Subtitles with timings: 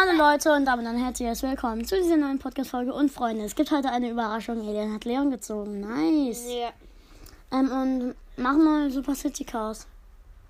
[0.00, 2.94] Hallo Leute und damit ein herzliches Willkommen zu dieser neuen Podcast-Folge.
[2.94, 4.60] Und Freunde, es gibt heute eine Überraschung.
[4.60, 5.80] Elian hat Leon gezogen.
[5.80, 6.44] Nice.
[6.46, 6.70] Ja.
[7.50, 9.88] Ähm, und machen wir Super City Chaos.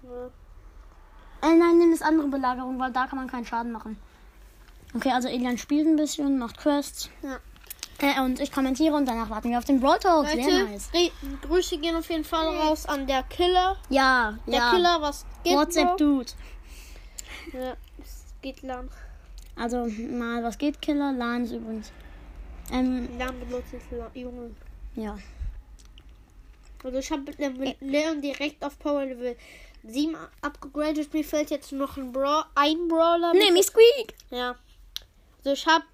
[0.02, 1.48] ja.
[1.48, 3.96] Äh, nein, nimm das andere Belagerung, weil da kann man keinen Schaden machen.
[4.94, 7.08] Okay, also Elian spielt ein bisschen, macht Quests.
[7.22, 7.38] Ja.
[8.00, 10.26] Äh, und ich kommentiere und danach warten wir auf den Brawl Talk.
[10.26, 10.90] Sehr nice.
[11.40, 13.78] Grüße gehen auf jeden Fall raus an der Killer.
[13.88, 14.70] Ja, Der ja.
[14.72, 15.96] Killer, was geht WhatsApp noch?
[15.96, 16.32] Dude.
[17.54, 17.72] Ja,
[18.02, 18.90] es geht lang.
[19.58, 21.12] Also mal, was geht, Killer?
[21.12, 21.92] Lan ist übrigens.
[22.72, 23.74] Ähm, Lang benutzt
[24.14, 24.50] Junge.
[24.94, 25.18] ja.
[26.84, 27.24] Also ich habe
[27.80, 29.36] Leon direkt auf Power Level
[29.84, 31.12] 7 abgegradet.
[31.12, 33.32] Mir fällt jetzt noch ein, Bra ein Brawler.
[33.34, 34.14] Nee, mich Squeak.
[34.30, 34.54] Ja.
[35.38, 35.84] Also ich habe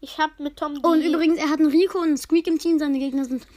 [0.00, 0.80] ich hab mit Tom die...
[0.80, 2.78] Und übrigens, er hat einen Rico und einen Squeak im Team.
[2.78, 3.48] Seine Gegner sind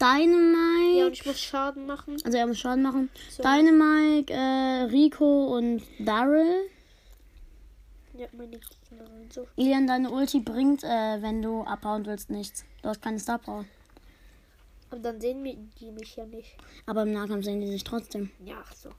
[0.00, 0.98] Dynamite.
[0.98, 2.16] Ja, und ich muss Schaden machen.
[2.24, 3.10] Also er muss Schaden machen.
[3.30, 3.42] So.
[3.42, 6.70] Dynamite, äh, Rico und Daryl.
[8.18, 9.46] Ja, meine Gegner und so.
[9.54, 12.64] Ilian, deine Ulti bringt, äh, wenn du abhauen willst, nichts.
[12.82, 13.64] Du hast keine Star Power.
[14.90, 16.56] Und dann sehen wir die mich ja nicht.
[16.84, 18.30] Aber im Nahkampf sehen die sich trotzdem.
[18.44, 18.90] Ja, so.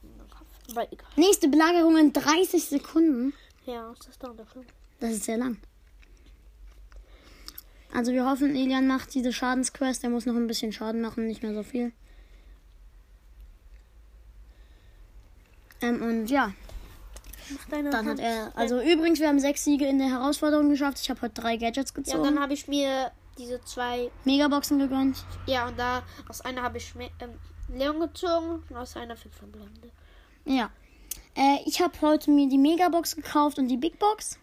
[0.71, 1.09] Aber egal.
[1.17, 3.33] Nächste Belagerung in 30 Sekunden.
[3.65, 4.63] Ja, was ist das da dafür?
[5.01, 5.57] Das ist sehr lang.
[7.93, 10.01] Also wir hoffen, Ilian macht diese Schadensquest.
[10.05, 11.91] Er muss noch ein bisschen Schaden machen, nicht mehr so viel.
[15.81, 16.53] Ähm, und ja,
[17.69, 18.51] dann hat er.
[18.55, 20.99] Also übrigens, wir haben sechs Siege in der Herausforderung geschafft.
[21.01, 22.23] Ich habe heute drei Gadgets Ja, gezogen.
[22.23, 24.11] dann habe ich mir diese zwei.
[24.25, 25.23] Megaboxen gegönnt.
[25.45, 27.29] Ja, und da aus einer habe ich ähm,
[27.73, 29.89] Leon gezogen und aus einer fünf verbleibende.
[30.45, 30.69] Ja.
[31.35, 34.37] Äh, ich habe heute mir die Megabox gekauft und die Big Box.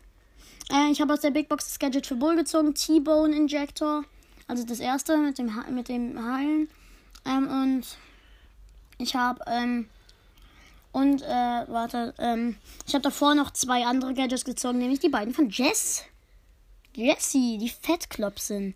[0.72, 4.04] Äh, ich habe aus der Big Box das Gadget für Bull gezogen, T-Bone Injector.
[4.48, 6.68] Also das erste mit dem, Ha- mit dem Heilen.
[7.26, 7.84] Ähm, und
[8.98, 9.88] ich habe, ähm,
[10.96, 15.34] und, äh, warte, ähm, ich habe davor noch zwei andere Gadgets gezogen, nämlich die beiden
[15.34, 16.04] von Jess.
[16.94, 18.74] Jessie, die Fettklopsin.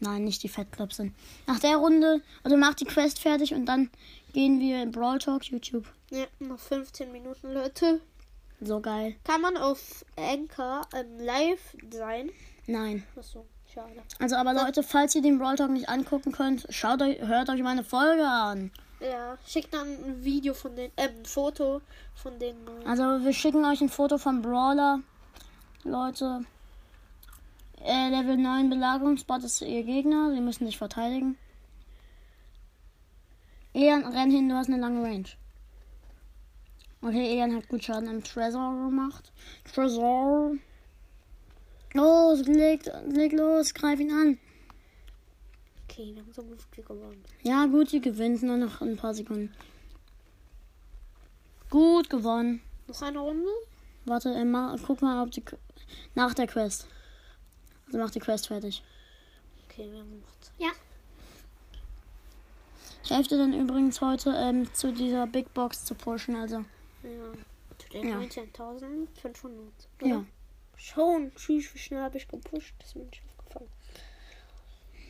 [0.00, 1.14] Nein, nicht die Fettklopsin.
[1.46, 3.88] Nach der Runde, also macht die Quest fertig und dann
[4.32, 5.86] gehen wir in Brawl Talk YouTube.
[6.10, 8.00] Ja, noch 15 Minuten, Leute.
[8.60, 9.14] So geil.
[9.22, 12.30] Kann man auf Anchor ähm, live sein?
[12.66, 13.04] Nein.
[13.16, 14.02] Achso, schade.
[14.18, 17.62] Also aber Leute, falls ihr den Brawl Talk nicht angucken könnt, schaut euch, hört euch
[17.62, 18.72] meine Folge an.
[19.00, 21.80] Ja, schickt dann ein Video von den, ähm, ein Foto
[22.14, 22.56] von den.
[22.66, 25.00] äh, Also wir schicken euch ein Foto vom Brawler.
[25.84, 26.44] Leute.
[27.82, 30.30] Äh, Level 9 Belagerungsbot ist ihr Gegner.
[30.34, 31.38] Sie müssen sich verteidigen.
[33.72, 35.28] Elian, renn hin, du hast eine lange Range.
[37.02, 39.32] Okay, Elian hat gut Schaden am Tresor gemacht.
[39.72, 40.52] Tresor.
[41.94, 44.38] Los, leg, leg los, greif ihn an.
[45.90, 47.22] Okay, wir haben so gut wie gewonnen.
[47.42, 49.52] Ja, gut, ihr gewinnt nur noch ein paar Sekunden.
[51.68, 52.60] Gut gewonnen.
[52.86, 53.48] Noch eine Runde?
[54.04, 55.58] Warte, äh, guck mal, ob die Qu-
[56.14, 56.86] nach der Quest.
[57.86, 58.82] Also mach die Quest fertig.
[59.68, 60.52] Okay, wir haben noch Zeit.
[60.58, 60.70] Ja.
[63.02, 66.64] Ich helfe dir dann übrigens heute ähm, zu dieser Big Box zu pushen, also.
[67.02, 67.32] Ja.
[67.78, 68.16] Zu den Ja.
[68.18, 69.48] 19.500.
[70.02, 70.24] Ja.
[70.76, 72.74] Schon, tschüss, wie schnell habe ich gepusht?
[72.78, 73.29] Das aufgefallen.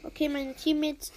[0.05, 1.13] Okay, meine Teammates.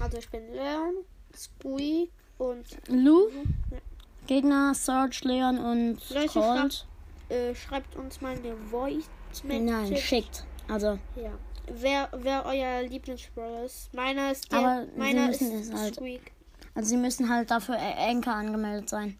[0.00, 0.94] Also ich bin Leon,
[1.36, 3.28] Squeak und Lou,
[3.70, 3.78] Ja.
[4.26, 6.86] Gegner, Serge, Leon und Leute, Colt.
[7.28, 9.04] äh, schreibt uns mal eine Voice
[9.42, 10.44] Nein, schickt.
[10.68, 11.32] Also, Ja.
[11.66, 13.92] Wer, wer euer Lieblingsbrawler ist.
[13.94, 14.58] Meiner ist der.
[14.58, 16.32] Aber meiner ist müssen es halt- Squeak.
[16.74, 19.18] also sie müssen halt dafür Anchor angemeldet sein.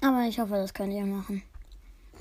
[0.00, 1.42] Aber ich hoffe, das könnt ihr machen.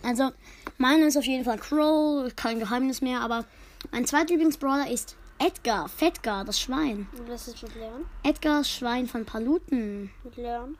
[0.04, 0.32] Also,
[0.80, 3.46] meine ist auf jeden Fall Crow, kein Geheimnis mehr, aber
[3.90, 7.08] mein zweitlieblingsbrawler ist Edgar, Fettgar, das Schwein.
[7.18, 8.06] Und was ist mit Leon?
[8.22, 10.12] Edgars Schwein von Paluten.
[10.24, 10.78] Mit Leon?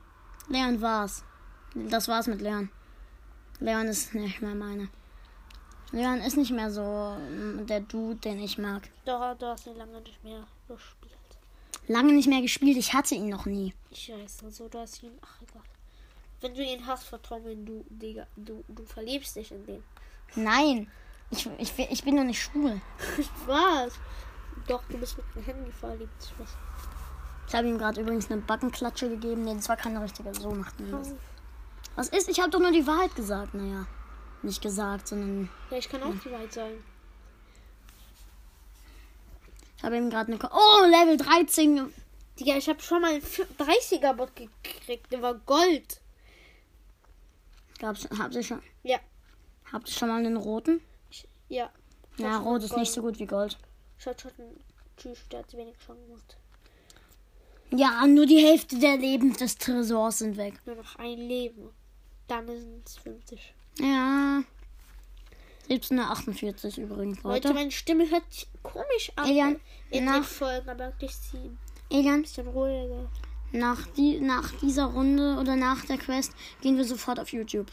[0.48, 1.24] Leon war's.
[1.74, 2.70] Das war's mit Leon.
[3.58, 4.88] Leon ist nicht mehr meine.
[5.90, 8.88] Leon ist nicht mehr so mm, der Dude, den ich mag.
[9.04, 11.12] Doch, du hast ihn lange nicht mehr gespielt.
[11.88, 13.74] Lange nicht mehr gespielt, ich hatte ihn noch nie.
[13.90, 15.12] Ich weiß, also du hast ihn.
[15.22, 15.62] Ach egal.
[16.40, 19.82] Wenn du ihn hast, vertrau mir, du, Digga, du, du verliebst dich in den.
[20.34, 20.90] Nein,
[21.32, 22.80] ich, ich, ich bin doch nicht schwul.
[23.46, 23.94] Was?
[24.68, 26.34] Doch, du bist mit dem Handy verliebt.
[27.48, 29.42] Ich habe ihm gerade übrigens eine Backenklatsche gegeben.
[29.44, 30.32] Nee, das war keine richtige.
[30.34, 31.10] So macht man das.
[31.10, 31.16] Oh.
[31.96, 32.28] Was ist?
[32.28, 33.54] Ich habe doch nur die Wahrheit gesagt.
[33.54, 33.86] Naja,
[34.42, 36.82] nicht gesagt, sondern Ja, ich kann auch die Wahrheit sagen.
[39.76, 40.38] ich habe ihm gerade eine...
[40.38, 41.92] Ko oh, Level 13.
[42.38, 45.12] Digga, ich habe schon mal einen 30er-Bot gekriegt.
[45.12, 46.00] Der war Gold.
[47.78, 48.98] Gab's, habt, ihr schon, Ja.
[49.72, 50.80] habt ihr schon mal einen roten?
[51.52, 51.70] Ja.
[52.16, 52.80] Ja, rot ist Gold.
[52.80, 53.58] nicht so gut wie Gold.
[53.98, 54.30] Schaut schon.
[54.96, 56.36] Tschüss, der hat wenig schon gemacht.
[57.70, 60.54] Ja, nur die Hälfte der Leben des Tresors sind weg.
[60.66, 61.70] Nur noch ein Leben.
[62.28, 63.54] Dann sind es 50.
[63.80, 64.42] Ja.
[65.70, 67.54] 1748 übrigens, Leute, Leute.
[67.54, 69.26] meine Stimme hört sich komisch an.
[69.28, 69.60] Elian,
[69.90, 71.58] in nach- den Folgen, aber ich sie ein
[71.90, 73.08] Elian, bisschen ruhiger.
[73.52, 77.70] nach, die, nach dieser Runde oder nach der Quest gehen wir sofort auf YouTube.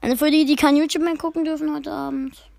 [0.00, 2.49] Also für die, die kein YouTube mehr gucken dürfen heute Abend.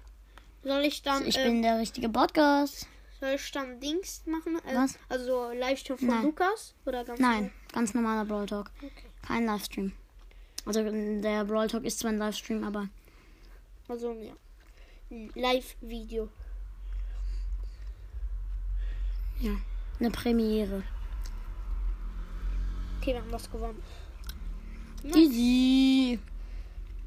[0.63, 2.88] Soll ich dann, Ich ähm, bin der richtige Podcast.
[3.19, 4.58] soll ich dann Dings machen?
[4.68, 4.98] Äh, Was?
[5.10, 6.24] Also Livestream von Nein.
[6.24, 6.75] Lukas?
[6.86, 8.72] Oder ganz Nein, ganz normaler Brawl Talk.
[8.81, 8.92] normal?
[8.98, 9.08] Okay.
[9.25, 9.92] Kein Livestream.
[10.66, 12.90] Also der Brawl Talk ist zwar ein Livestream, aber
[13.88, 14.34] Also, ja.
[15.10, 16.30] Ein Live-Video.
[19.40, 19.52] ja,
[20.00, 20.84] eine Premiere.
[23.00, 23.81] Okay, wir haben was gewonnen.
[25.04, 26.19] Easy.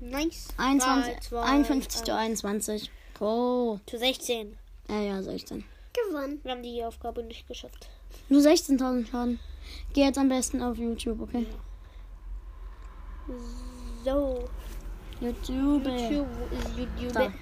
[0.00, 0.48] Nice.
[0.56, 2.44] 21, Drei, zwei, 51 zu eins.
[2.44, 2.90] 21.
[3.20, 3.78] Oh.
[3.86, 4.56] Zu 16.
[4.88, 5.64] Ja, ja, 16.
[5.92, 6.40] Gewonnen.
[6.42, 7.88] Wir haben die Aufgabe nicht geschafft.
[8.28, 9.40] Nur 16.000 Schaden.
[9.92, 11.46] Geh jetzt am besten auf YouTube, okay?
[14.04, 14.48] So.
[15.20, 15.86] YouTube.
[15.86, 17.12] YouTube ist YouTube.
[17.12, 17.32] Da.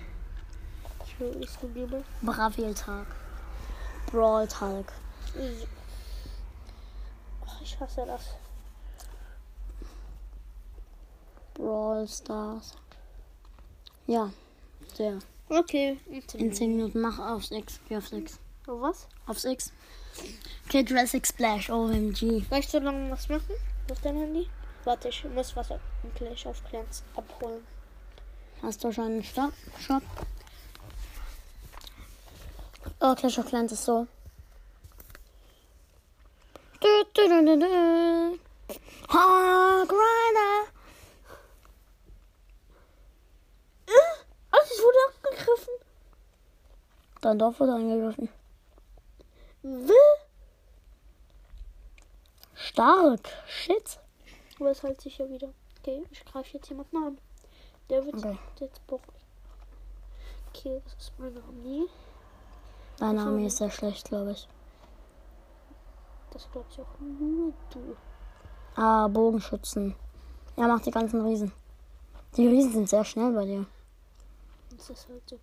[1.19, 2.05] YouTube ist YouTube.
[2.23, 3.07] Bravel-Tag.
[4.11, 4.93] Brawl-Tag.
[7.63, 8.23] Ich hasse das.
[11.55, 12.77] Brawl Stars.
[14.07, 14.31] Ja,
[14.99, 15.19] der.
[15.49, 15.99] Okay.
[16.35, 17.81] In 10 Minuten mach aufs X.
[17.89, 18.39] Geh aufs X.
[18.67, 19.07] Oh, was?
[19.27, 19.73] Aufs X.
[20.67, 21.71] Okay, Jurassic Splash.
[21.71, 22.45] OMG.
[22.49, 23.55] Soll ich so lange was machen?
[23.91, 24.49] Auf dein Handy?
[24.85, 25.69] Warte, ich muss was
[26.15, 27.65] gleich auf Clans abholen.
[28.63, 29.53] Hast du schon einen Stopp?
[29.79, 30.03] Shop?
[33.01, 34.07] Oh, Clash of Clans ist so.
[36.81, 38.39] Du, du, du, du, du.
[39.09, 40.69] Hog Rider.
[44.51, 44.99] Alles wurde
[45.29, 45.75] angegriffen.
[47.23, 48.29] Dein Dorf wurde angegriffen.
[49.63, 49.97] Will?
[52.55, 53.21] Stark.
[53.47, 54.01] Shit.
[54.59, 55.49] Aber es sich ja wieder.
[55.81, 57.19] Okay, ich greife jetzt jemanden an.
[57.91, 58.39] Der wird Okay.
[58.61, 59.03] jetzt bock.
[60.49, 61.85] Okay, das ist meine Armee.
[62.99, 64.49] Deine Armee ist sehr schlecht, glaube ich.
[66.33, 67.97] Das glaube ich auch nur du.
[68.75, 69.95] Ah, Bogenschützen.
[70.57, 71.53] Ja, mach die ganzen Riesen.
[72.37, 73.67] Die Riesen sind sehr schnell bei dir.
[74.71, 75.39] Das ist halt so.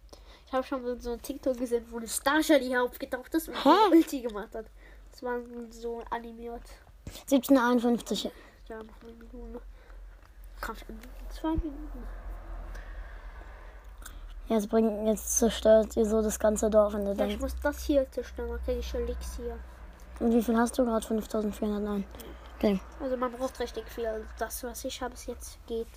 [0.49, 3.91] Ich habe schon so ein TikTok gesehen, wo eine Starsha hier aufgetaucht ist und eine
[3.91, 4.65] Ulti gemacht hat.
[5.11, 5.37] Das war
[5.69, 6.63] so animiert.
[7.05, 8.31] 1751.
[8.67, 9.61] Ja, noch eine Minute.
[10.59, 10.99] Ich in
[11.29, 12.03] zwei Minuten.
[14.47, 17.83] Jetzt bringt, jetzt zerstört ihr so das ganze Dorf und ihr Ja, ich muss das
[17.83, 19.55] hier zerstören, dann kriege ich Elixier.
[20.19, 21.05] und wie viel hast du gerade?
[21.05, 22.03] 5409.
[22.57, 22.79] Okay.
[22.99, 24.25] Also man braucht richtig viel.
[24.39, 25.87] Das, was ich habe, es jetzt geht.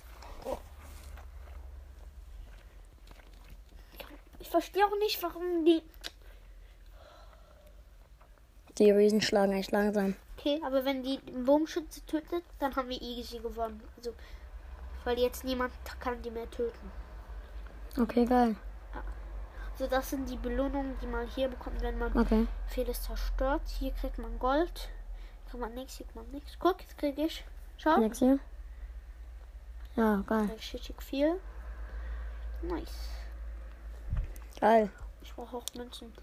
[4.43, 5.81] Ich verstehe auch nicht, warum die.
[8.77, 10.15] Die Riesen schlagen echt langsam.
[10.37, 13.81] Okay, aber wenn die den Bogenschütze tötet, dann haben wir easy gewonnen.
[13.95, 14.13] Also,
[15.05, 16.91] weil jetzt niemand kann die mehr töten.
[17.97, 18.57] Okay, geil.
[19.71, 22.45] Also das sind die Belohnungen, die man hier bekommt, wenn man Okay.
[22.67, 23.61] vieles zerstört.
[23.79, 24.89] Hier kriegt man Gold.
[25.49, 26.57] Kriegt man nichts, kriegt man nichts.
[26.59, 27.45] Guck, jetzt kriege ich.
[27.77, 27.97] Schau.
[27.97, 28.39] Nix hier?
[29.95, 30.49] Ja, geil.
[30.51, 31.39] Richtig viel.
[32.61, 33.22] Nice.
[34.63, 34.89] Geil.
[35.21, 36.13] Ich brauche auch Münzen.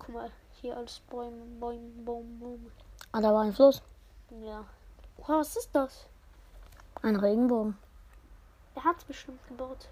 [0.00, 2.72] Guck mal, hier alles Bäume, Bäume, Baum, Baum.
[3.12, 3.80] Ah, da war ein Fluss.
[4.44, 4.64] Ja.
[5.18, 6.06] Wow, was ist das?
[7.02, 7.78] Ein Regenbogen.
[8.74, 9.86] Er hat bestimmt gebaut.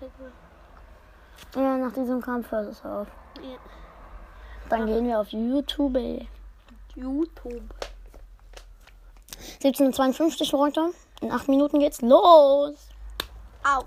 [0.00, 0.32] Regel.
[1.56, 3.08] Ja, nach diesem Kampf hört es auf.
[3.42, 3.58] Ja.
[4.68, 5.98] Dann gehen wir auf YouTube.
[6.94, 7.74] YouTube.
[9.64, 10.92] 1752 Leute.
[11.22, 12.88] In 8 Minuten geht's los.
[13.64, 13.84] Au.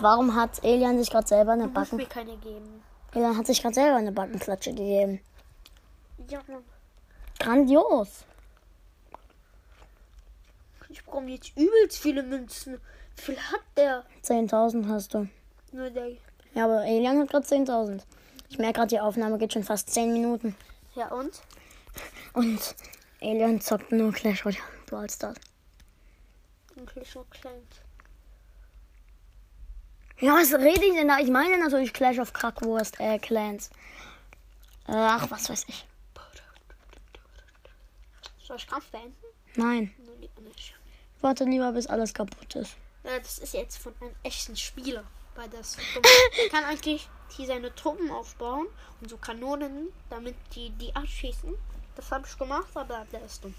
[0.00, 1.96] Warum hat Elian sich gerade selber eine Backen...
[1.96, 2.82] mir keine geben.
[3.14, 5.20] Elian hat sich gerade selber eine Backenklatsche gegeben.
[6.28, 6.62] Ja, Mann.
[7.38, 8.24] Grandios.
[10.88, 12.80] Ich brauche jetzt übelst viele Münzen.
[13.16, 14.04] Wie viel hat der?
[14.24, 15.28] 10.000 hast du.
[15.72, 16.10] Nur der.
[16.54, 18.02] Ja, aber Elian hat gerade 10.000.
[18.48, 20.54] Ich merke gerade, die Aufnahme geht schon fast 10 Minuten.
[20.94, 21.42] Ja, und?
[22.34, 22.74] Und
[23.20, 25.38] Elian zockt nur Clash Royale Brawl Stars.
[26.76, 27.87] Ein Clash Clans.
[30.20, 31.18] Ja, was rede ich denn da?
[31.18, 33.70] Ich meine natürlich Clash of Kackwurst, äh, Clans.
[34.86, 35.86] Ach, was weiß ich.
[38.42, 39.14] Soll ich Kampf beenden?
[39.54, 39.94] Nein,
[41.20, 42.76] warte lieber, bis alles kaputt ist.
[43.04, 45.04] Ja, das ist jetzt von einem echten Spieler.
[45.34, 48.66] Weil das er kann eigentlich hier seine Truppen aufbauen
[49.00, 51.54] und so Kanonen, damit die die abschießen.
[51.94, 53.54] Das habe ich gemacht, aber der ist dumm.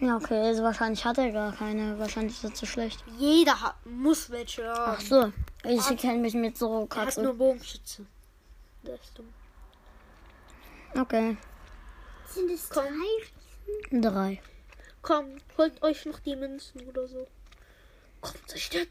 [0.00, 1.98] Ja, okay, also wahrscheinlich hat er gar keine.
[1.98, 3.02] Wahrscheinlich ist er zu schlecht.
[3.18, 4.96] Jeder hat, muss welche haben.
[4.96, 5.32] Ach so,
[5.64, 8.04] ich kenne mich mit so Er hat nur Bogenschütze.
[8.82, 9.32] Der ist dumm.
[11.00, 11.36] Okay,
[12.28, 12.84] Sind es drei?
[13.90, 14.40] drei.
[15.02, 17.26] Komm, holt euch noch die Münzen oder so.
[18.20, 18.88] Kommt, zerstört.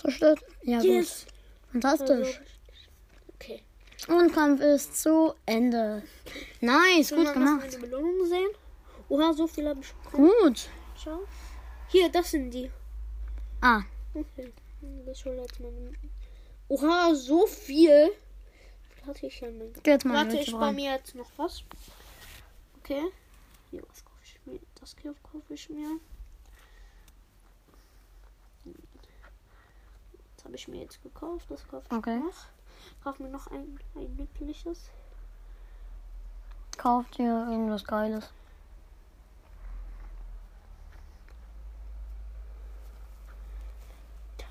[0.00, 0.40] Zerstört?
[0.62, 1.26] Ja, Yes.
[1.72, 2.40] Fantastisch.
[3.34, 3.62] Okay.
[4.08, 6.02] Und Kampf ist zu Ende.
[6.60, 7.64] Nice, Will gut gemacht.
[7.64, 8.48] eine Belohnung sehen?
[9.08, 10.30] Oha, so viel habe ich bekommen.
[10.42, 10.68] Gut.
[10.96, 11.20] Schau.
[11.88, 12.70] Hier, das sind die.
[13.60, 13.82] Ah,
[14.14, 14.52] Okay.
[15.04, 15.70] Das schon jetzt mal.
[16.68, 18.10] Oha, so viel.
[19.06, 19.58] Hatte ich denn?
[19.58, 19.72] denn?
[19.82, 20.74] geht mal Warte, ich rein.
[20.74, 21.62] mir jetzt noch was.
[22.80, 23.02] Okay.
[23.70, 24.60] Hier, was kaufe ich mir?
[24.80, 26.00] Das hier kaufe ich mir.
[30.36, 31.46] Das habe ich mir jetzt gekauft.
[31.50, 32.18] Das kaufe ich Okay.
[32.18, 32.46] noch.
[33.04, 34.90] Kauf mir noch ein, ein nützliches.
[36.76, 38.30] Kauft ihr irgendwas Geiles.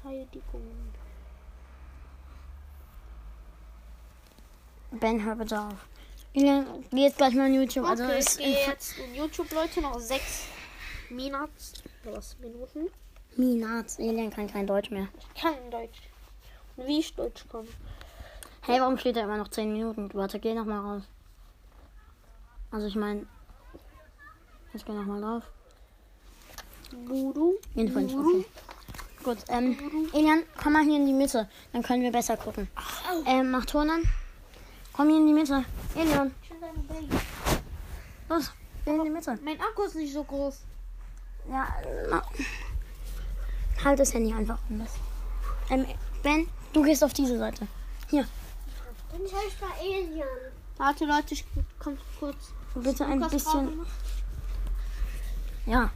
[0.05, 0.61] Verteidigung.
[4.91, 5.87] Ben, hör bitte auf.
[6.33, 7.85] Geh jetzt gleich mal in YouTube.
[7.85, 10.45] Also okay, ist ich jetzt in YouTube, Leute, noch sechs
[11.09, 11.73] Minats.
[12.03, 12.37] Was?
[12.39, 12.89] Minuten?
[13.35, 13.97] Minaz.
[13.99, 15.07] Elian kann kein Deutsch mehr.
[15.33, 16.01] Ich kann Deutsch.
[16.77, 17.67] Und wie ich Deutsch kann.
[18.61, 20.09] Hey, warum steht da immer noch 10 Minuten?
[20.13, 21.03] Warte, geh noch mal raus.
[22.71, 23.25] Also ich meine,
[24.73, 25.43] jetzt geh noch mal drauf.
[26.91, 27.55] Voodoo.
[27.73, 28.45] Jedenfalls, okay.
[29.25, 29.75] Gut, ähm,
[30.13, 31.49] Elian, komm mal hier in die Mitte.
[31.73, 32.67] Dann können wir besser gucken.
[33.25, 34.03] Ähm, mach Ton an.
[34.93, 35.65] Komm hier in die Mitte.
[35.95, 36.31] Elian,
[38.29, 38.51] los.
[38.85, 39.39] In die Mitte.
[39.43, 40.59] Mein Akku ist nicht so groß.
[41.49, 41.67] Ja,
[42.07, 42.21] na.
[43.83, 44.91] Halt das Handy einfach anders.
[45.71, 45.87] Ähm,
[46.21, 47.67] Ben, du gehst auf diese Seite.
[48.11, 48.27] Hier,
[49.11, 50.27] Dann heißt da Alien.
[50.77, 51.45] Warte, Leute, ich
[51.79, 52.51] komm kurz.
[52.75, 53.87] bitte ein bisschen.
[55.65, 55.89] Ja.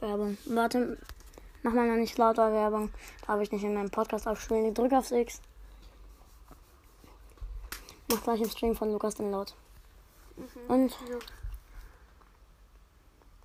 [0.00, 0.38] Werbung.
[0.46, 0.98] Warte,
[1.62, 2.90] mach mal noch nicht lauter Werbung.
[3.26, 4.72] Darf ich nicht in meinem Podcast aufspielen.
[4.74, 5.40] Drück aufs X.
[8.10, 9.54] Mach gleich im Stream von Lukas den laut.
[10.68, 11.18] Und Ja.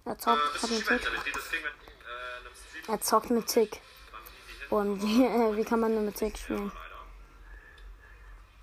[0.05, 1.01] er zockt, hat einen Tick.
[1.01, 3.81] Äh, Er zockt mit Tick.
[4.69, 6.65] Und wie, äh, wie kann man nur mit Tick spielen?
[6.73, 7.03] leider.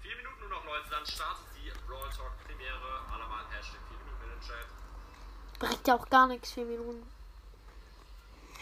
[0.02, 3.00] Vier Minuten nur noch, Leute, dann startet die Brawl Talk Premiere.
[3.12, 5.58] Alle mal Hashtag 4 Minuten in den Chat.
[5.58, 7.06] Bringt ja auch gar nichts, vier Minuten.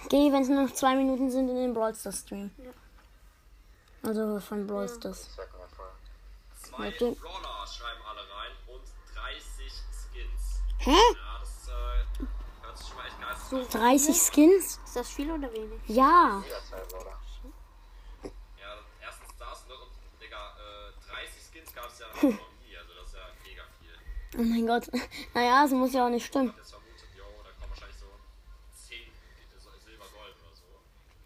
[0.08, 2.50] Geh, wenn es nur noch zwei Minuten sind, in den Brawl Stars Stream.
[2.58, 2.70] Ja.
[4.08, 5.28] Also von Brawl Stars.
[6.62, 7.16] Zwei Okay.
[7.20, 8.82] Brawler schreiben alle rein und
[9.14, 10.60] 30 Skins.
[10.78, 10.90] Hä?
[10.92, 12.24] Ja, das äh,
[12.62, 13.68] hört sich schon mal echt geil an.
[13.70, 14.80] 30 Skins?
[14.84, 15.80] Ist das viel oder wenig?
[15.86, 16.42] Ja.
[18.22, 19.74] Ja, erstens das, ne?
[19.74, 19.90] Und,
[20.22, 22.76] Digga, äh, 30 Skins gab es ja noch nie.
[22.76, 24.40] Also, das ist ja mega viel.
[24.40, 24.88] Oh mein Gott.
[25.34, 26.54] Naja, es muss ja auch nicht stimmen.
[26.56, 28.06] Jetzt vermutet, yo, da kommen wahrscheinlich so
[28.88, 28.98] 10
[29.58, 30.66] so Silber, Gold oder so.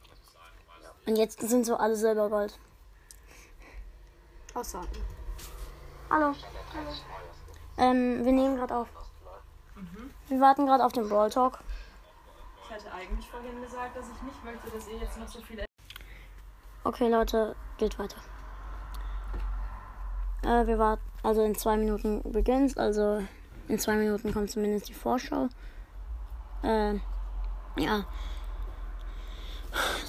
[0.01, 0.89] Kann man so sagen, weiß nicht.
[1.07, 2.59] Und jetzt sind so alle Silbergold.
[4.55, 4.83] Außer.
[6.11, 6.35] Hallo.
[7.79, 8.89] Ähm, wir nehmen gerade auf.
[10.29, 11.59] Wir warten gerade auf den Brawl Talk.
[12.65, 15.65] Ich hatte eigentlich vorhin gesagt, dass ich nicht möchte, dass ihr jetzt noch so viele.
[16.85, 18.17] Okay, Leute, geht weiter.
[20.43, 23.23] Äh, wir warten, also in zwei Minuten beginnt, also
[23.69, 25.49] in zwei Minuten kommt zumindest die Vorschau.
[26.63, 26.95] Äh,
[27.77, 28.05] ja.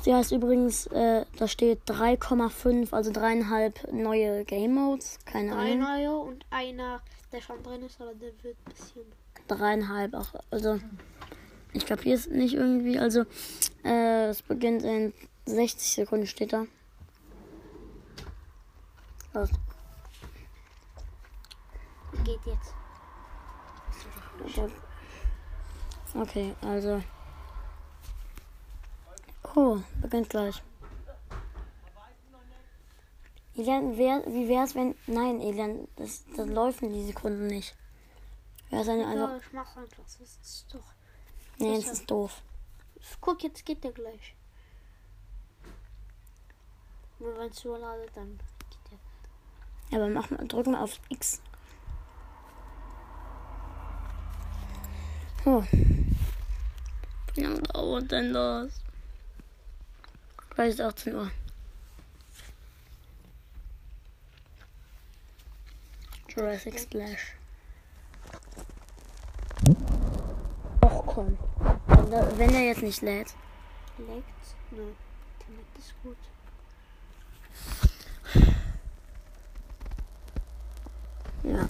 [0.02, 5.20] Sie heißt übrigens, äh, da steht 3,5, also dreieinhalb neue Game Modes.
[5.26, 5.80] Keine Drei Ahnung.
[5.80, 7.02] neue und einer,
[7.32, 9.04] der schon drin ist, aber der wird ein bisschen.
[9.48, 10.34] Dreieinhalb auch.
[10.52, 10.80] Also,
[11.72, 13.00] ich kapiere es nicht irgendwie.
[13.00, 13.24] Also,
[13.86, 15.14] äh, es beginnt in
[15.46, 16.66] 60 Sekunden, steht da.
[19.34, 19.50] Los.
[22.26, 22.74] Geht jetzt.
[26.16, 27.02] Okay, also.
[29.56, 30.64] Oh, beginnt gleich.
[33.56, 34.96] Elian, wer, wie wär's, wenn.
[35.06, 37.76] Nein, Elian, das, das laufen die Sekunden nicht.
[38.72, 39.38] Wäre seine Ja, einfach.
[39.38, 40.04] ich mach einfach.
[40.04, 40.94] Das ist doch.
[41.60, 42.42] Nee, das ist doof.
[43.22, 44.36] Guck, jetzt geht der gleich.
[47.20, 48.92] Und wenn es so ladet, dann geht
[49.92, 50.00] der.
[50.00, 51.40] Aber mach mal, drück mal auf X.
[55.46, 55.64] Oh.
[57.36, 58.83] Wie lange dauert denn das?
[60.56, 61.32] Gleich ist 18 Uhr.
[66.30, 67.36] Jurassic Splash.
[70.82, 71.38] Och komm.
[71.88, 73.34] Wenn der jetzt nicht lädt.
[73.98, 74.24] Leckt?
[74.72, 74.96] Nein.
[75.40, 76.18] Internet ist gut.
[81.44, 81.70] Ja.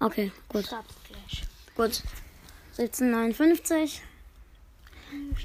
[0.00, 0.68] Okay, gut.
[1.76, 2.02] Gut.
[2.76, 4.00] 17.59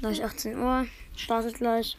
[0.00, 0.86] Gleich 18 Uhr.
[1.16, 1.96] Startet gleich.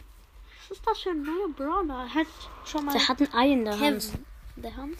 [0.68, 2.06] Was ist das für ein neuer Brawler?
[2.08, 2.26] Er hat
[2.64, 4.02] schon mal Der hat ein Ei in der Hand.
[4.02, 4.24] Kevin
[4.56, 4.96] in der Hand.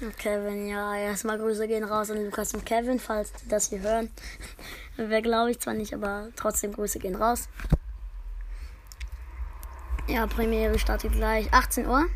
[0.00, 3.80] Und Kevin, ja, erstmal Grüße gehen raus an Lukas und Kevin, falls die das hier
[3.80, 4.10] hören.
[4.96, 7.48] Wer glaube ich zwar nicht, aber trotzdem Grüße gehen raus.
[10.06, 12.06] Ja, Premiere startet gleich 18 Uhr.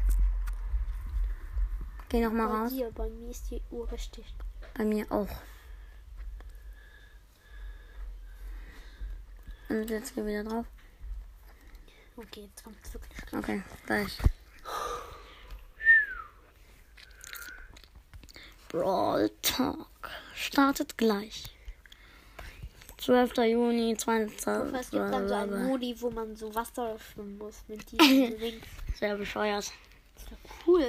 [2.08, 2.72] Geh noch mal Bei raus.
[2.72, 4.24] dir, bei mir ist die Uhr richtig.
[4.74, 5.28] Bei mir auch.
[9.72, 10.66] Und jetzt geh wieder drauf.
[12.16, 13.32] Okay, jetzt kommt es wirklich.
[13.32, 14.18] Okay, gleich.
[18.68, 21.44] Brawl Talk startet gleich.
[22.98, 23.36] 12.
[23.38, 24.36] Juni 20.
[24.74, 28.66] Es gibt dann so einen Modi, wo man so Wasser schwimmen muss mit diesen Rings.
[28.98, 29.72] Sehr bescheuert.
[30.14, 30.24] Das
[30.66, 30.86] cool.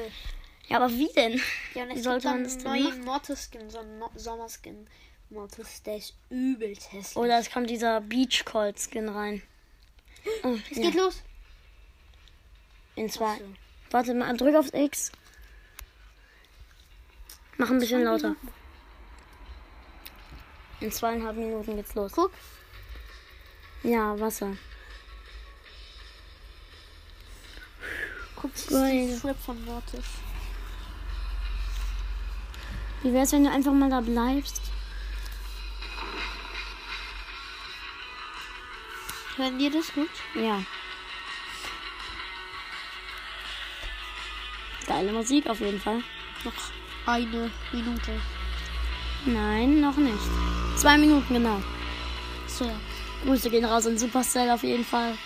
[0.67, 1.41] Ja, aber wie denn?
[1.73, 3.99] Ja, und Wie es sollte gibt man dann das einen denn neuen Mortis-Skin, so einen
[3.99, 4.87] no Sommerskin.
[5.33, 7.17] Mortis, der ist übelst hässlich.
[7.17, 9.41] Oder es kommt dieser Beach Cold Skin rein.
[10.43, 10.83] Oh, es ja.
[10.83, 11.21] geht los.
[12.95, 13.37] In zwei.
[13.37, 13.45] so.
[13.91, 15.11] Warte mal, drück auf X.
[17.57, 18.35] Mach ein bisschen lauter.
[20.79, 22.11] In zweieinhalb Minuten geht's los.
[22.11, 22.31] Guck.
[23.83, 24.55] Ja, Wasser.
[28.35, 30.05] Guck, das ist von Mortis.
[33.01, 34.72] Wie wär's, wenn du einfach mal da bleibst?
[39.35, 40.09] Hören dir das gut?
[40.35, 40.63] Ja.
[44.85, 46.03] Geile Musik auf jeden Fall.
[46.43, 46.53] Noch
[47.07, 48.21] eine Minute.
[49.25, 50.17] Nein, noch nicht.
[50.77, 51.61] Zwei Minuten genau.
[52.47, 52.75] So, ja.
[53.23, 55.17] Grüße gehen raus an Supercell auf jeden Fall.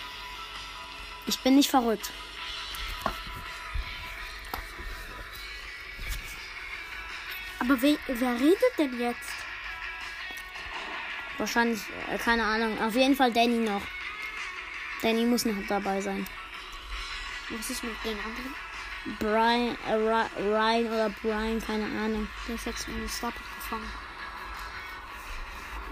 [1.26, 2.12] Ich bin nicht verrückt.
[7.60, 9.30] Aber wer, wer redet denn jetzt?
[11.38, 12.80] Wahrscheinlich, äh, keine Ahnung.
[12.82, 13.82] Auf jeden Fall Danny noch.
[15.02, 16.26] Danny muss noch dabei sein.
[17.50, 18.56] Was ist mit den anderen?
[19.20, 22.28] Brian, äh, Ry- Ryan oder Brian, keine Ahnung.
[22.48, 23.90] Der ist jetzt in den Startup gefangen.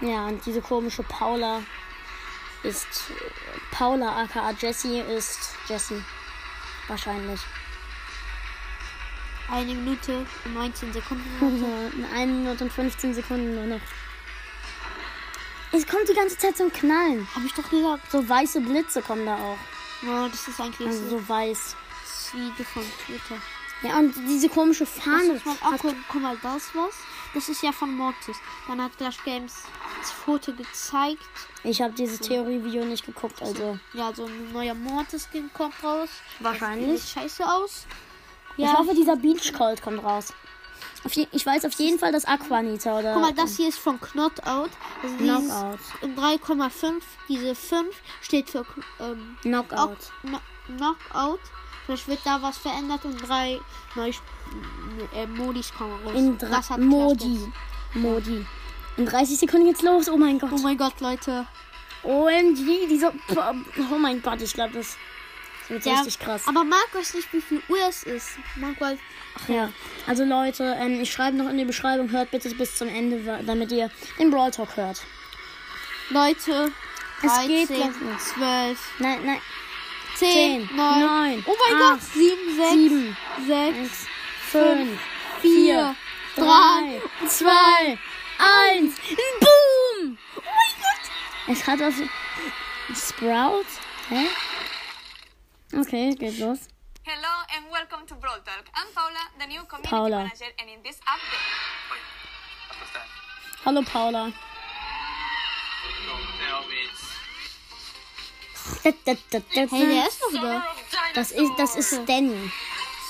[0.02, 1.62] Ja, und diese komische Paula
[2.62, 2.86] ist.
[3.70, 6.02] Paula aka Jessie ist Jessie.
[6.88, 7.40] Wahrscheinlich.
[9.50, 11.92] Eine Minute und 19 Sekunden.
[11.96, 13.80] In 1 Minute und 15 Sekunden nur noch.
[15.76, 17.28] Es kommt die ganze Zeit zum Knallen.
[17.34, 18.10] Hab ich doch gesagt.
[18.10, 19.58] So weiße Blitze kommen da auch.
[20.06, 21.76] Ja, das ist eigentlich Also so weiß.
[22.02, 23.40] das Video von Twitter.
[23.82, 25.34] Ja, und diese komische Das Fahne.
[25.34, 26.94] ist mal, ach, guck, mal, das was?
[27.34, 28.38] Das ist ja von Mortis.
[28.66, 29.52] Dann hat Clash Games
[30.00, 31.20] das Foto gezeigt.
[31.62, 33.78] Ich habe dieses Theorievideo nicht geguckt, also.
[33.92, 36.08] Ja, so ein neuer Mortis-Skin kommt raus.
[36.40, 37.02] Wahrscheinlich.
[37.02, 37.86] Sieht scheiße aus.
[38.56, 40.32] Ich hoffe, dieser Beach Cold kommt raus.
[41.14, 43.12] Je, ich weiß auf jeden Fall, dass Aquanita oder.
[43.14, 44.70] Guck mal, das hier ist von Knockout.
[45.02, 45.78] Also Knockout.
[46.02, 47.02] in 3,5.
[47.28, 48.64] Diese 5 steht für
[49.00, 49.78] ähm, Knockout.
[49.78, 51.40] Out, no, Knockout.
[51.86, 53.60] Vielleicht wird da was verändert und drei
[53.94, 54.10] neue
[55.14, 56.14] äh, Modis kommen raus.
[56.14, 56.78] In drei.
[56.78, 57.52] Modi.
[57.94, 58.44] Modi.
[58.96, 60.08] In 30 Sekunden geht's los.
[60.08, 60.50] Oh mein Gott.
[60.52, 61.46] Oh mein Gott, Leute.
[62.02, 63.12] OMG, diese.
[63.90, 64.96] Oh mein Gott, ich glaube, das
[65.70, 66.42] wird Ja, richtig krass.
[66.46, 68.30] Aber mag euch nicht, wie viel Uhr es ist.
[68.56, 68.98] Mag euch.
[69.48, 69.70] Ja,
[70.06, 73.70] also Leute, ähm, ich schreibe noch in die Beschreibung, hört bitte bis zum Ende, damit
[73.72, 75.02] ihr den Brawl Talk hört.
[76.10, 76.72] Leute,
[77.22, 78.24] Es 13, geht gleich los.
[78.34, 79.40] 12, Nein, nein,
[80.16, 84.06] 10, 10, 9, 9, oh mein acht, Gott, 7, 6, 7, 6,
[84.50, 85.00] 5,
[85.42, 85.96] 4,
[86.36, 87.48] 3, 3, 2,
[88.70, 88.94] 1,
[89.40, 90.18] Boom!
[90.36, 91.54] Oh mein Gott!
[91.56, 92.02] Es hat also
[92.94, 93.66] Sprout?
[94.08, 94.26] Hä?
[95.76, 96.58] Okay, geht los.
[97.04, 98.64] Hello and welcome to Brawl Talk.
[98.74, 100.16] I'm Paula, the new community Paula.
[100.24, 101.46] manager, and in this update,
[102.78, 103.06] What's that?
[103.64, 104.32] Hallo Paula.
[106.06, 107.04] Don't tell me it's
[108.82, 110.74] Da, da, da, da, Hey, der ist noch da.
[111.14, 112.50] Das ist, das ist Danny.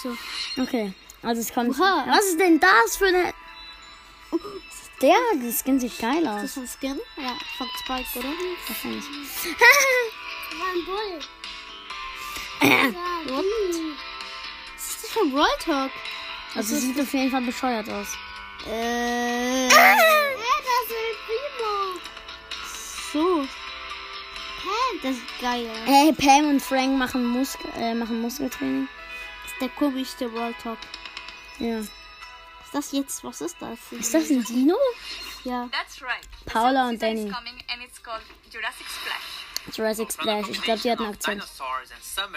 [0.02, 0.16] So.
[0.62, 1.70] Okay, also es kommt.
[1.79, 2.05] Oha.
[2.09, 3.33] Was ist denn das für eine.
[5.02, 6.40] Der, das Skin sieht geil Ist aus.
[6.42, 7.00] das ein Skin?
[7.16, 8.29] Ja, von Spike, oder?
[8.66, 9.05] Wahrscheinlich.
[10.59, 11.20] War ein Bull.
[12.61, 13.90] What?
[14.77, 15.90] Was ist das für ein Brawl Talk?
[16.55, 18.16] Also sieht auf jeden Fall bescheuert aus.
[18.66, 19.69] Äh.
[19.69, 22.01] Hä, das ist Primo.
[23.12, 23.42] So.
[23.42, 24.99] Hä?
[25.03, 25.71] Das ist geil.
[25.85, 28.88] Hey, Pam und Frank machen, Muskel, äh, machen Muskeltraining.
[29.42, 30.79] Das ist der komischste Brawl Talk.
[31.59, 31.79] Ja.
[31.81, 31.90] Ist
[32.73, 33.23] das jetzt?
[33.23, 33.79] Was ist das?
[33.90, 34.77] Ist das ein Dino?
[35.45, 35.69] Ja.
[35.71, 36.27] that's right.
[36.47, 37.29] Paula und Danny.
[37.29, 39.36] is coming and it's called Jurassic Splash.
[39.72, 40.48] Jurassic Splash.
[40.50, 41.44] Ich glaube, die hat einen Akzent.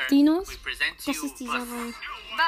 [0.09, 0.47] Dinos?
[1.05, 1.59] Das ist dieser.
[1.59, 1.95] Buzz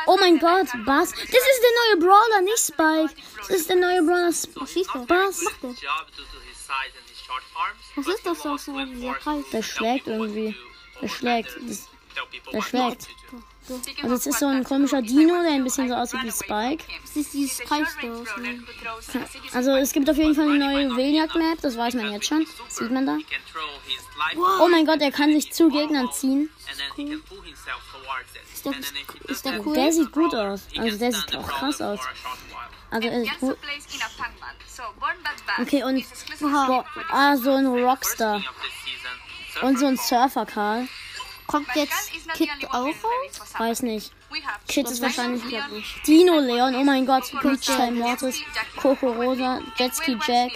[0.07, 1.11] Oh mein Gott, Buzz.
[1.11, 3.13] Das ist der neue Brawler, nicht Spike.
[3.37, 4.27] Das ist der neue Brawler.
[4.27, 5.05] Was ist das?
[5.05, 5.45] Buzz.
[7.95, 8.73] Was ist das wants so?
[9.51, 10.55] Der schlägt irgendwie.
[11.01, 11.57] Der schlägt.
[11.67, 11.87] Das,
[12.51, 13.07] der schlägt.
[14.03, 16.83] Also es ist so ein komischer Dino, der ein bisschen so aussieht wie Spike.
[17.01, 17.65] Das ist dieses CDC
[19.53, 21.93] Also es gibt auf jeden Fall eine neue Running Villiac might not Map, das weiß
[21.95, 22.45] man jetzt schon.
[22.45, 23.17] super, Sieht man da?
[24.59, 26.49] Oh mein Gott, er kann sich zu Gegnern ziehen.
[26.97, 27.21] it.
[28.65, 28.73] der-
[29.29, 29.75] ist der cool?
[29.75, 30.67] Der sieht gut aus.
[30.77, 31.99] Also der sieht auch krass aus.
[32.89, 33.57] Also er ist gut.
[35.59, 36.05] Okay, und
[37.09, 38.43] ah, so ein Rockstar.
[39.61, 40.87] Und so ein Surfer Karl.
[41.51, 43.53] Kommt jetzt Kid only auch raus?
[43.57, 44.13] Weiß nicht.
[44.67, 47.25] Kid ist wahrscheinlich Leon, Dino Leon, oh mein Gott,
[47.61, 48.41] Time Mortis,
[48.77, 50.51] Coco Rosa, Jetski Jack,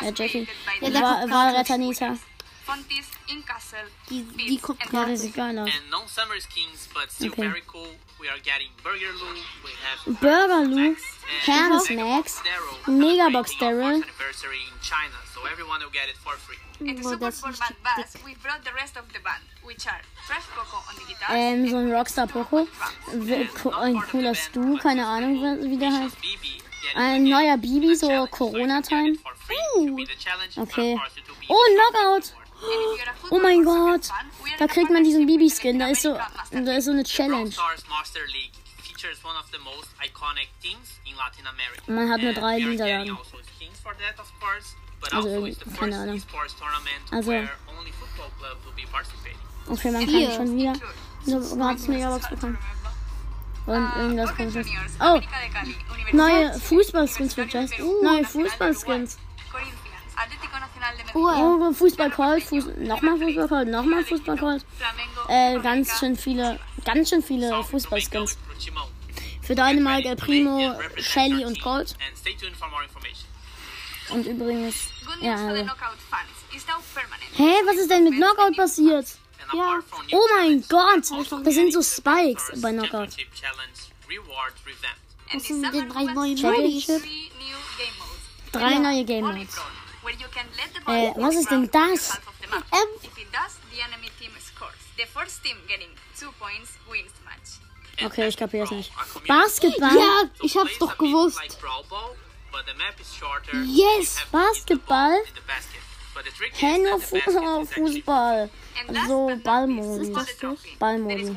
[0.00, 2.14] äh, Jackie, created by Ja,
[2.68, 2.72] the.
[2.72, 3.88] Fontis in Castle.
[4.10, 5.16] Die, Beats die Ja, gerade.
[5.16, 5.68] sieht geil aus.
[5.68, 7.48] And non-summer skins, but still Okay.
[7.48, 7.88] very cool.
[8.20, 9.34] We are getting Burger Lou.
[9.64, 12.42] We have Burger Lou, Max and Hermes Megabox Max,
[13.60, 14.72] Daryl in
[15.34, 16.58] so everyone will get it for free.
[16.80, 19.86] Oh, support das for ist Band Bass, we brought the rest of the band, which
[19.86, 22.66] are Fresh Coco on the guitar, Ähm, so ein Rockstar Poco.
[23.80, 25.34] Ein cooler Stu, keine Ahnung,
[25.70, 26.16] wie der heißt.
[26.94, 29.18] Ein neuer Bibi, so Corona-Time.
[30.56, 30.98] Okay.
[31.48, 32.32] Oh, ein Knockout!
[33.30, 34.08] Oh mein Gott.
[34.58, 35.78] Da kriegt man diesen Bibi-Skin.
[35.78, 36.18] Da ist so,
[36.50, 37.50] da ist so eine Challenge.
[41.86, 43.16] Man hat nur drei Niederlagen.
[43.58, 43.76] getting
[45.12, 46.22] also Also also keine Ahnung.
[47.10, 47.48] Also-.
[49.68, 50.74] Okay, man kann schon wieder
[51.24, 52.58] so gratis Megabox bekommen.
[53.66, 54.66] Und irgendwas komisches.
[54.98, 55.20] Oh,
[56.12, 57.70] neue Fußballskins für Jess.
[58.02, 59.18] Neue Fußballskins.
[61.14, 64.64] Oh, Fußball Colt, Fuß nochmal Fußball Colt, nochmal Fußball Colt.
[65.28, 68.38] Äh, ganz schön viele, ganz schön viele Fußballskins.
[69.42, 71.60] Für Dynamite, El Primo, Shelly und.
[71.60, 71.94] Colt.
[74.10, 74.88] Und übrigens,
[75.20, 75.64] ja, also.
[77.34, 79.06] Hä, was ist denn mit Knockout passiert?
[79.50, 81.10] From Oh mein Gott,
[81.44, 83.16] das sind so Spikes bei Knockout.
[85.32, 87.02] Was sind summer drei we neue launched Championship?
[88.52, 89.56] Drei neue Game Modes.
[90.00, 92.08] Brawl, where you can let the Äh, ball was ist denn das?
[92.08, 92.64] the half of the map.
[92.72, 92.88] Ähm.
[93.02, 94.74] If it does, the enemy team scores.
[94.96, 97.60] The first team getting two points wins the match.
[98.00, 98.92] And Okay, ich Basketball, kapier's nicht.
[99.26, 99.96] Basketball?
[99.96, 101.40] Ja, ich hab's doch gewusst.
[103.64, 105.22] Yes, Basketball?
[106.54, 107.16] Hä, nur Fu
[107.66, 108.50] Fußball.
[109.06, 110.12] So Ballmodi.
[110.78, 111.36] Ballmodi.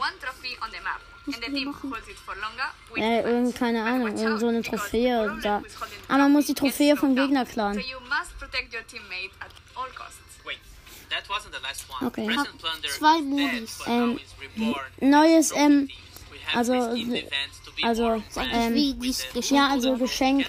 [1.28, 5.62] Äh, the irgend, keine Ahnung, irgend so eine Trophäe da.
[6.08, 7.76] Aber man muss die Trophäe vom Gegner klauen.
[7.76, 10.20] So you must protect your teammate at all costs.
[10.44, 10.58] Wait,
[11.10, 12.08] that wasn't the last one.
[12.08, 12.26] Okay.
[12.26, 13.80] Plunder Zwei is Modis.
[13.88, 14.20] Ähm.
[15.00, 15.90] Neues, ähm,
[16.54, 16.74] also,
[17.84, 19.60] also, Ähm, wie dieses Geschenk.
[19.60, 19.96] ja, also?
[19.98, 20.48] Geschenk,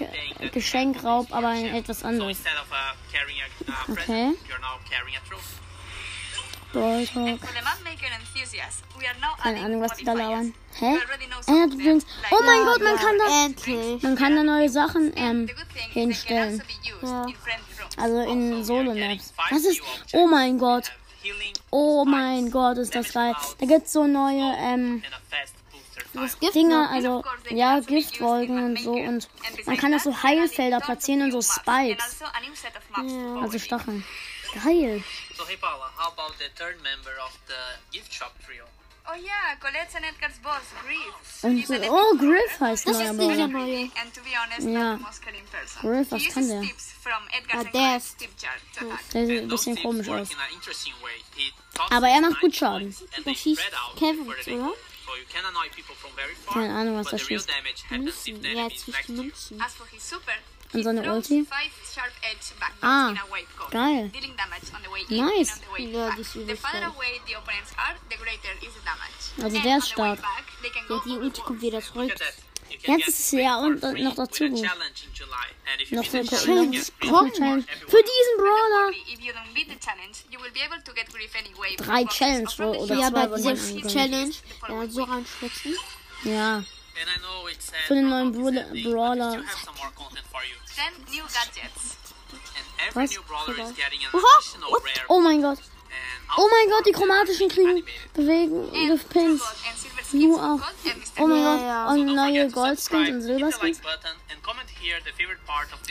[0.51, 2.39] Geschenkraub, aber ein etwas anderes.
[2.39, 4.33] uh, carrying a uh, Okay.
[6.73, 7.37] Present, you're now carrying a trophy.
[7.37, 7.39] Brawl Talk.
[7.39, 10.53] For the mapmaker enthusiasts, we are now Keine Ahnung, was die da labern.
[10.79, 10.97] Hä?
[11.69, 12.05] Drinks.
[12.21, 14.03] like Oh mein Ja, Gott, man ja, kann da, Endlich.
[14.03, 15.49] man kann da neue Sachen ähm,
[15.91, 16.61] hinstellen.
[17.01, 17.25] also Ja.
[17.97, 19.33] Also in Also, Solo-Maps.
[19.51, 19.81] Was ist?
[20.13, 20.91] Oh mein Gott.
[21.71, 23.33] Oh mein Gott, ist das geil.
[23.59, 25.03] Da gibt's so neue ähm,
[26.53, 29.27] Dinger, also ja, also Giftwolken und so und
[29.65, 32.03] man kann auch that, so Heilfelder platzieren und so Spikes.
[32.21, 34.03] also a new set of maps to follow Also Stacheln.
[34.53, 35.01] Geil.
[35.35, 37.57] So hey Paula, how about the third member of the
[37.91, 38.65] gift shop trio?
[39.05, 41.43] Oh yeah, Colette's and Edgar's boss, Griff.
[41.43, 43.91] Und so, oh, Griff heißt Das neuer ist dieser neue.
[43.99, 44.93] And to be honest, Ja.
[44.93, 45.81] not the most caring person.
[45.81, 46.61] Griff, was kann der?
[46.61, 48.21] tips from Edgar's Ah, and der ist-.
[49.13, 50.29] Der sieht ein bisschen tips komisch aus.
[51.89, 52.95] Aber er macht gut Schaden.
[53.17, 54.35] Der they schießt spread out Kevin, oder?
[54.37, 54.75] go.
[55.05, 57.39] So you can annoy people from very far, Keine Ahnung, was but er the real
[57.41, 57.49] schießt.
[57.49, 59.15] damage happens if the Ja, enemy jetzt you.
[59.23, 59.61] Münzen.
[59.61, 60.31] As for his super,
[60.73, 61.45] Und he seine Ulti?
[61.45, 63.13] five sharp edge backwards Ah,
[63.71, 64.09] geil.
[64.09, 65.61] dealing damage on the way in Nice.
[65.77, 66.89] Ja, die ist The übelst farther geil.
[66.95, 69.43] away the opponents are, the greater is the damage.
[69.43, 70.19] Also der ist stark.
[70.89, 72.11] Ja, die Ulti kommt wieder zurück.
[72.85, 74.57] Jetzt ist es ja und noch dazu gut.
[74.61, 75.47] challenge in July.
[75.71, 77.63] And if you Noch so eine challenge, Challenge.
[77.87, 78.89] Für diesen Brawler.
[79.13, 81.75] If you don't beat the challenge, you will be able to get Griff anyway.
[81.77, 83.11] Drei from Challenge oder Ja, shop.
[83.13, 83.93] zwei aber wurden diese angekündigt.
[83.93, 84.33] Challenge,
[84.69, 85.75] ja, so reinschwitzen.
[86.23, 86.63] Ja.
[86.99, 89.31] And I know it's sad Für den neuen Brawler- ending, but we Brawler.
[89.31, 90.55] still have some more content for you.
[90.75, 91.97] Then new gadgets.
[92.31, 93.11] And every Was?
[93.11, 95.05] new brawler is getting an Oha.
[95.09, 95.59] Oh mein Gott.
[96.37, 99.41] Oh mein Gott, die also chromatischen kriegen bewegen And Pins.
[100.13, 100.59] Nur auch.
[101.19, 101.61] Oh mein Gott.
[101.61, 101.87] ja.
[101.89, 103.81] Und Don't neue Goldskins und Silberskins.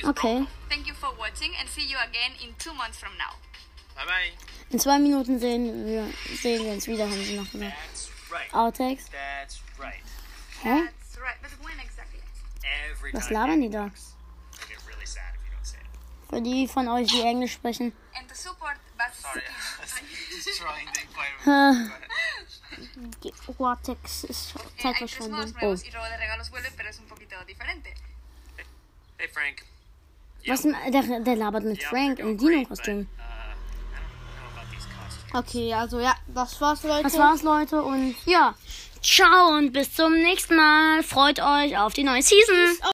[0.04, 0.12] Okay.
[0.12, 0.46] brawl.
[0.68, 3.34] Thank you for watching and see you again in two months from now.
[3.94, 4.32] Bye bye.
[4.70, 7.72] In zwei Minuten sehen wir, sehen wir uns wieder, haben sie noch gesagt.
[7.92, 8.52] That's right.
[8.54, 9.04] Outtakes.
[10.62, 10.86] That's right.
[10.86, 10.92] Hä?
[10.98, 11.38] That's right.
[11.42, 12.20] But when exactly?
[12.90, 13.90] Every Was labern die da?
[16.30, 17.92] Für die von euch, die Englisch sprechen.
[23.56, 25.54] Vortex ist Zeitverschwendung.
[25.60, 25.76] Oh.
[29.18, 29.62] Hey, Frank.
[30.46, 33.00] Was, der, der labert mit Frank im Dino-Kostüm.
[33.00, 33.08] Uh, I don't
[34.34, 35.34] know about these costumes.
[35.34, 37.02] Okay, also ja, das war's, Leute.
[37.04, 37.82] Das war's, Leute.
[37.82, 38.54] Und ja,
[39.02, 41.02] ciao und bis zum nächsten Mal.
[41.02, 42.78] Freut euch auf die neue Season.